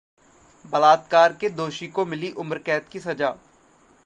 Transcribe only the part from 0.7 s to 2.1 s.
बलात्कार के दोषी को